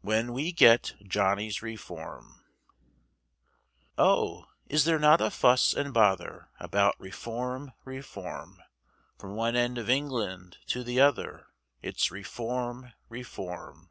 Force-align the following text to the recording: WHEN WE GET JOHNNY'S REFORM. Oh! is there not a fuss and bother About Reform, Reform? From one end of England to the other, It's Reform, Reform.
WHEN 0.00 0.32
WE 0.32 0.52
GET 0.52 0.94
JOHNNY'S 1.06 1.60
REFORM. 1.60 2.46
Oh! 3.98 4.46
is 4.70 4.86
there 4.86 4.98
not 4.98 5.20
a 5.20 5.28
fuss 5.30 5.74
and 5.74 5.92
bother 5.92 6.48
About 6.58 6.98
Reform, 6.98 7.72
Reform? 7.84 8.62
From 9.18 9.34
one 9.36 9.56
end 9.56 9.76
of 9.76 9.90
England 9.90 10.56
to 10.68 10.82
the 10.82 11.00
other, 11.02 11.48
It's 11.82 12.10
Reform, 12.10 12.94
Reform. 13.10 13.90